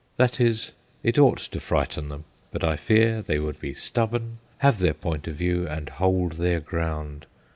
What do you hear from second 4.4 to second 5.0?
have their